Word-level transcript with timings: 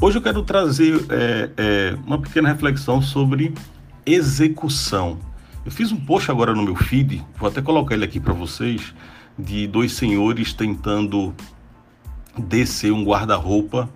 Hoje 0.00 0.16
eu 0.16 0.22
quero 0.22 0.44
trazer 0.44 1.04
é, 1.10 1.50
é, 1.56 1.96
uma 2.06 2.18
pequena 2.18 2.48
reflexão 2.48 3.02
sobre 3.02 3.52
execução. 4.06 5.18
Eu 5.66 5.72
fiz 5.72 5.90
um 5.90 5.96
post 5.96 6.30
agora 6.30 6.54
no 6.54 6.62
meu 6.62 6.76
feed, 6.76 7.20
vou 7.36 7.48
até 7.48 7.60
colocar 7.60 7.96
ele 7.96 8.04
aqui 8.04 8.20
para 8.20 8.32
vocês, 8.32 8.94
de 9.36 9.66
dois 9.66 9.90
senhores 9.90 10.52
tentando 10.52 11.34
descer 12.38 12.92
um 12.92 13.02
guarda-roupa 13.02 13.90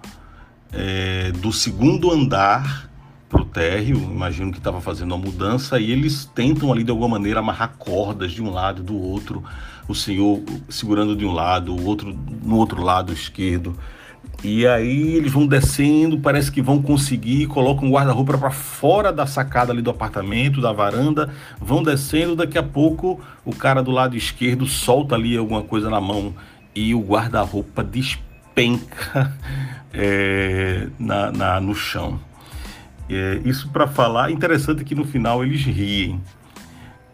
é, 0.72 1.30
do 1.40 1.52
segundo 1.52 2.10
andar 2.10 2.90
para 3.28 3.40
o 3.40 3.44
térreo, 3.44 3.96
imagino 3.96 4.50
que 4.50 4.58
estava 4.58 4.80
fazendo 4.80 5.14
uma 5.14 5.24
mudança, 5.24 5.78
e 5.78 5.92
eles 5.92 6.24
tentam 6.34 6.72
ali 6.72 6.82
de 6.82 6.90
alguma 6.90 7.10
maneira 7.10 7.38
amarrar 7.38 7.76
cordas 7.78 8.32
de 8.32 8.42
um 8.42 8.50
lado 8.50 8.82
e 8.82 8.84
do 8.84 9.00
outro, 9.00 9.44
o 9.86 9.94
senhor 9.94 10.42
segurando 10.68 11.14
de 11.14 11.24
um 11.24 11.32
lado, 11.32 11.72
o 11.72 11.84
outro 11.86 12.12
no 12.42 12.56
outro 12.56 12.82
lado 12.82 13.12
esquerdo. 13.12 13.78
E 14.44 14.66
aí 14.66 15.14
eles 15.14 15.30
vão 15.30 15.46
descendo, 15.46 16.18
parece 16.18 16.50
que 16.50 16.60
vão 16.60 16.82
conseguir, 16.82 17.46
colocam 17.46 17.86
um 17.86 17.92
guarda-roupa 17.92 18.36
para 18.36 18.50
fora 18.50 19.12
da 19.12 19.24
sacada 19.24 19.72
ali 19.72 19.80
do 19.80 19.90
apartamento, 19.90 20.60
da 20.60 20.72
varanda, 20.72 21.32
vão 21.60 21.80
descendo, 21.80 22.34
daqui 22.34 22.58
a 22.58 22.62
pouco 22.62 23.20
o 23.44 23.54
cara 23.54 23.82
do 23.82 23.92
lado 23.92 24.16
esquerdo 24.16 24.66
solta 24.66 25.14
ali 25.14 25.36
alguma 25.36 25.62
coisa 25.62 25.88
na 25.88 26.00
mão 26.00 26.34
e 26.74 26.92
o 26.92 27.00
guarda-roupa 27.00 27.84
despenca 27.84 29.32
é, 29.94 30.88
na, 30.98 31.30
na, 31.30 31.60
no 31.60 31.74
chão. 31.74 32.18
É, 33.08 33.40
isso 33.44 33.68
para 33.68 33.86
falar, 33.86 34.32
interessante 34.32 34.84
que 34.84 34.94
no 34.94 35.04
final 35.04 35.44
eles 35.44 35.62
riem. 35.64 36.20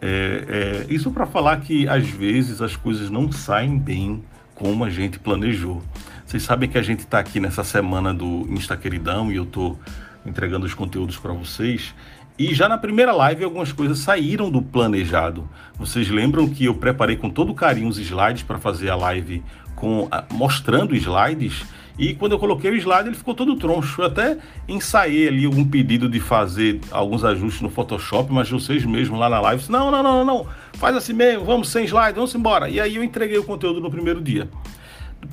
É, 0.01 0.85
é 0.89 0.93
isso 0.93 1.11
para 1.11 1.27
falar 1.27 1.59
que 1.59 1.87
às 1.87 2.07
vezes 2.09 2.59
as 2.59 2.75
coisas 2.75 3.09
não 3.11 3.31
saem 3.31 3.77
bem 3.77 4.23
como 4.55 4.83
a 4.83 4.89
gente 4.89 5.19
planejou. 5.19 5.83
Vocês 6.29 6.43
sabem 6.43 6.69
que 6.69 6.77
a 6.77 6.83
gente 6.83 6.99
está 6.99 7.17
aqui 7.17 7.39
nessa 7.39 7.63
semana 7.63 8.13
do 8.13 8.45
Insta 8.51 8.77
Queridão 8.77 9.31
e 9.31 9.37
eu 9.37 9.45
estou 9.45 9.79
entregando 10.23 10.63
os 10.63 10.75
conteúdos 10.75 11.17
para 11.17 11.33
vocês. 11.33 11.95
E 12.37 12.53
já 12.53 12.69
na 12.69 12.77
primeira 12.77 13.11
live 13.11 13.43
algumas 13.43 13.71
coisas 13.71 13.97
saíram 13.97 14.51
do 14.51 14.61
planejado. 14.61 15.49
Vocês 15.75 16.07
lembram 16.07 16.47
que 16.47 16.65
eu 16.65 16.75
preparei 16.75 17.15
com 17.15 17.31
todo 17.31 17.51
carinho 17.55 17.87
os 17.87 17.97
slides 17.97 18.43
para 18.43 18.59
fazer 18.59 18.91
a 18.91 18.95
live 18.95 19.43
com 19.75 20.07
mostrando 20.29 20.95
slides 20.95 21.65
e 21.97 22.13
quando 22.13 22.33
eu 22.33 22.39
coloquei 22.39 22.69
o 22.69 22.75
slide 22.75 23.09
ele 23.09 23.17
ficou 23.17 23.33
todo 23.33 23.55
troncho. 23.55 24.03
Eu 24.03 24.05
até 24.05 24.37
ensaiei 24.67 25.29
ali 25.29 25.47
um 25.47 25.65
pedido 25.65 26.07
de 26.07 26.19
fazer 26.19 26.79
alguns 26.91 27.25
ajustes 27.25 27.59
no 27.63 27.71
Photoshop, 27.71 28.31
mas 28.31 28.47
vocês 28.47 28.85
mesmo 28.85 29.17
lá 29.17 29.31
na 29.31 29.41
live, 29.41 29.63
não, 29.67 29.89
não, 29.89 30.03
não, 30.03 30.23
não, 30.23 30.45
faz 30.73 30.95
assim 30.95 31.13
mesmo, 31.13 31.43
vamos 31.43 31.69
sem 31.69 31.85
slide, 31.85 32.13
vamos 32.13 32.35
embora. 32.35 32.69
E 32.69 32.79
aí 32.79 32.97
eu 32.97 33.03
entreguei 33.03 33.39
o 33.39 33.43
conteúdo 33.43 33.81
no 33.81 33.89
primeiro 33.89 34.21
dia. 34.21 34.47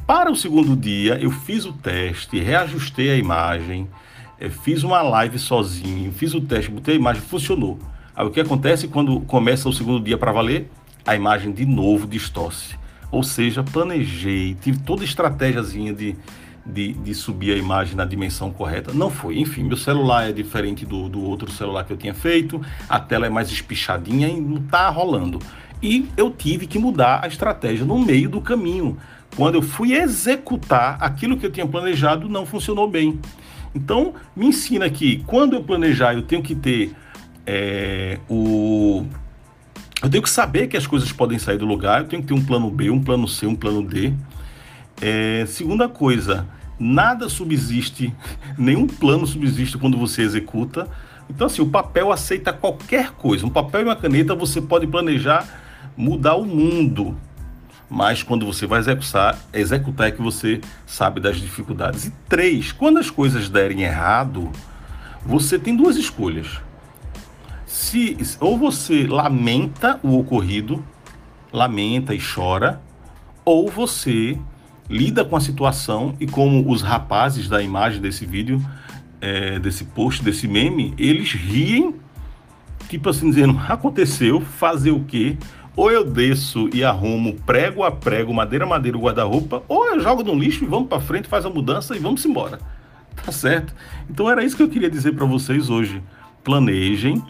Para 0.04 0.30
o 0.30 0.36
segundo 0.36 0.76
dia, 0.76 1.18
eu 1.20 1.30
fiz 1.30 1.64
o 1.64 1.72
teste, 1.72 2.38
reajustei 2.40 3.10
a 3.10 3.16
imagem, 3.16 3.88
eh, 4.40 4.48
fiz 4.48 4.82
uma 4.82 5.00
live 5.02 5.38
sozinho, 5.38 6.12
fiz 6.12 6.34
o 6.34 6.40
teste, 6.40 6.70
botei 6.70 6.94
a 6.94 6.98
imagem, 6.98 7.22
funcionou. 7.22 7.78
Aí 8.14 8.26
o 8.26 8.30
que 8.30 8.40
acontece 8.40 8.88
quando 8.88 9.20
começa 9.20 9.68
o 9.68 9.72
segundo 9.72 10.02
dia 10.02 10.16
para 10.16 10.32
valer? 10.32 10.70
A 11.04 11.14
imagem 11.14 11.52
de 11.52 11.66
novo 11.66 12.06
distorce. 12.06 12.76
Ou 13.10 13.22
seja, 13.22 13.62
planejei, 13.62 14.56
tive 14.60 14.78
toda 14.78 15.02
a 15.02 15.04
estratégiazinha 15.04 15.92
de, 15.92 16.16
de, 16.64 16.92
de, 16.94 17.14
subir 17.14 17.52
a 17.52 17.56
imagem 17.56 17.94
na 17.94 18.04
dimensão 18.04 18.50
correta. 18.50 18.92
Não 18.92 19.10
foi. 19.10 19.38
Enfim, 19.38 19.62
meu 19.62 19.76
celular 19.76 20.28
é 20.28 20.32
diferente 20.32 20.84
do, 20.84 21.08
do 21.08 21.22
outro 21.22 21.50
celular 21.50 21.84
que 21.84 21.92
eu 21.92 21.96
tinha 21.96 22.14
feito, 22.14 22.60
a 22.88 22.98
tela 22.98 23.26
é 23.26 23.30
mais 23.30 23.50
espichadinha 23.50 24.28
e 24.28 24.40
não 24.40 24.58
está 24.58 24.88
rolando. 24.88 25.38
E 25.82 26.08
eu 26.16 26.30
tive 26.30 26.66
que 26.66 26.78
mudar 26.78 27.20
a 27.22 27.28
estratégia 27.28 27.84
no 27.84 27.98
meio 27.98 28.30
do 28.30 28.40
caminho 28.40 28.96
quando 29.36 29.56
eu 29.56 29.62
fui 29.62 29.92
executar 29.92 30.96
aquilo 30.98 31.36
que 31.36 31.44
eu 31.44 31.52
tinha 31.52 31.66
planejado, 31.66 32.28
não 32.28 32.46
funcionou 32.46 32.88
bem. 32.88 33.20
Então, 33.74 34.14
me 34.34 34.46
ensina 34.46 34.88
que 34.88 35.22
quando 35.26 35.54
eu 35.54 35.62
planejar, 35.62 36.14
eu 36.14 36.22
tenho 36.22 36.42
que 36.42 36.54
ter 36.54 36.94
é, 37.46 38.18
o. 38.28 39.04
Eu 40.02 40.08
tenho 40.08 40.22
que 40.22 40.30
saber 40.30 40.68
que 40.68 40.76
as 40.76 40.86
coisas 40.86 41.12
podem 41.12 41.38
sair 41.38 41.58
do 41.58 41.66
lugar, 41.66 42.00
eu 42.00 42.08
tenho 42.08 42.22
que 42.22 42.28
ter 42.28 42.34
um 42.34 42.42
plano 42.42 42.70
B, 42.70 42.88
um 42.88 43.02
plano 43.02 43.28
C, 43.28 43.46
um 43.46 43.54
plano 43.54 43.82
D. 43.82 44.14
É, 45.00 45.44
segunda 45.46 45.88
coisa, 45.88 46.46
nada 46.78 47.28
subsiste, 47.28 48.14
nenhum 48.56 48.86
plano 48.86 49.26
subsiste 49.26 49.76
quando 49.76 49.98
você 49.98 50.22
executa. 50.22 50.88
Então, 51.28 51.46
assim, 51.46 51.60
o 51.60 51.66
papel 51.66 52.10
aceita 52.10 52.52
qualquer 52.54 53.10
coisa. 53.10 53.44
Um 53.44 53.50
papel 53.50 53.82
e 53.82 53.84
uma 53.84 53.96
caneta 53.96 54.34
você 54.34 54.62
pode 54.62 54.86
planejar 54.86 55.46
mudar 55.96 56.36
o 56.36 56.44
mundo 56.44 57.16
mas 57.88 58.22
quando 58.22 58.44
você 58.44 58.66
vai 58.66 58.80
executar, 58.80 59.38
executar 59.52 60.08
é 60.08 60.10
que 60.10 60.20
você 60.20 60.60
sabe 60.86 61.20
das 61.20 61.36
dificuldades. 61.36 62.06
E 62.06 62.12
três, 62.28 62.72
quando 62.72 62.98
as 62.98 63.10
coisas 63.10 63.48
derem 63.48 63.82
errado, 63.82 64.50
você 65.24 65.58
tem 65.58 65.76
duas 65.76 65.96
escolhas. 65.96 66.60
Se 67.66 68.16
ou 68.40 68.58
você 68.58 69.06
lamenta 69.06 70.00
o 70.02 70.18
ocorrido, 70.18 70.84
lamenta 71.52 72.14
e 72.14 72.20
chora, 72.20 72.80
ou 73.44 73.70
você 73.70 74.38
lida 74.88 75.24
com 75.24 75.36
a 75.36 75.40
situação 75.40 76.14
e 76.20 76.26
como 76.26 76.70
os 76.70 76.82
rapazes 76.82 77.48
da 77.48 77.62
imagem 77.62 78.00
desse 78.00 78.24
vídeo, 78.24 78.64
é, 79.20 79.58
desse 79.58 79.84
post, 79.84 80.22
desse 80.22 80.46
meme, 80.46 80.94
eles 80.98 81.32
riem, 81.32 81.94
tipo 82.88 83.08
assim, 83.08 83.30
dizendo, 83.30 83.58
aconteceu, 83.68 84.40
fazer 84.40 84.90
o 84.90 85.04
quê? 85.04 85.36
Ou 85.76 85.90
eu 85.90 86.02
desço 86.02 86.70
e 86.72 86.82
arrumo 86.82 87.34
prego 87.44 87.84
a 87.84 87.92
prego, 87.92 88.32
madeira 88.32 88.64
a 88.64 88.68
madeira, 88.68 88.96
o 88.96 89.00
guarda-roupa, 89.00 89.62
ou 89.68 89.86
eu 89.86 90.00
jogo 90.00 90.24
no 90.24 90.34
lixo 90.34 90.64
e 90.64 90.66
vamos 90.66 90.88
para 90.88 91.00
frente, 91.00 91.28
faz 91.28 91.44
a 91.44 91.50
mudança 91.50 91.94
e 91.94 91.98
vamos 91.98 92.24
embora. 92.24 92.58
Tá 93.24 93.32
certo? 93.32 93.74
Então 94.10 94.30
era 94.30 94.44
isso 94.44 94.54
que 94.54 94.62
eu 94.62 94.68
queria 94.68 94.90
dizer 94.90 95.12
para 95.12 95.24
vocês 95.24 95.70
hoje. 95.70 96.02
Planejem, 96.44 97.24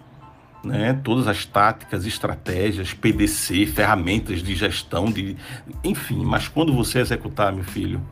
né, 0.64 0.98
todas 1.04 1.28
as 1.28 1.46
táticas, 1.46 2.04
estratégias, 2.04 2.92
PDC, 2.92 3.66
ferramentas 3.66 4.42
de 4.42 4.54
gestão, 4.56 5.06
de, 5.06 5.36
enfim, 5.84 6.24
mas 6.24 6.48
quando 6.48 6.72
você 6.72 6.98
executar, 6.98 7.52
meu 7.52 7.62
filho, 7.62 8.02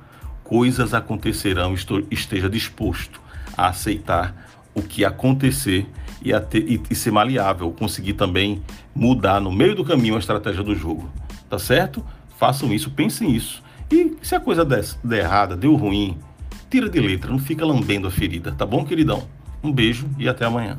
coisas 0.45 0.95
acontecerão, 0.95 1.75
esteja 2.11 2.49
disposto 2.49 3.21
a 3.57 3.69
aceitar 3.69 4.35
o 4.73 4.81
que 4.81 5.05
acontecer 5.05 5.85
e, 6.25 6.39
ter, 6.41 6.69
e, 6.69 6.83
e 6.91 6.95
ser 6.95 7.11
maleável, 7.11 7.71
conseguir 7.73 8.15
também 8.15 8.63
mudar 8.95 9.41
no 9.41 9.53
meio 9.53 9.75
do 9.75 9.85
caminho 9.85 10.17
a 10.17 10.19
estratégia 10.19 10.63
do 10.63 10.75
jogo. 10.75 11.11
Tá 11.49 11.59
certo? 11.59 12.05
Façam 12.39 12.73
isso, 12.73 12.91
pensem 12.91 13.31
nisso. 13.31 13.63
E 13.91 14.17
se 14.23 14.35
a 14.35 14.41
coisa 14.41 14.65
der, 14.65 14.85
der 15.05 15.21
errada, 15.21 15.57
deu 15.57 15.75
ruim, 15.77 16.19
tira 16.71 16.89
de 16.89 16.99
letra, 16.99 17.31
não 17.31 17.39
fica 17.39 17.65
lambendo 17.65 18.09
a 18.09 18.11
ferida, 18.11 18.53
tá 18.53 18.65
bom, 18.65 18.85
queridão? 18.85 19.23
Um 19.63 19.71
beijo 19.71 20.09
e 20.19 20.29
até 20.29 20.45
amanhã. 20.45 20.79